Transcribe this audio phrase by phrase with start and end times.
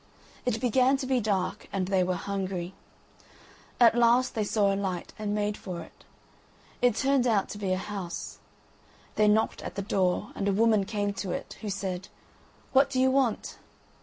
[0.47, 2.73] It began to be dark, and they were hungry.
[3.79, 6.05] At last they saw a light and made for it;
[6.81, 8.39] it turned out to be a house.
[9.13, 12.07] They knocked at the door, and a woman came to it, who said:
[12.73, 13.59] "What do you want?"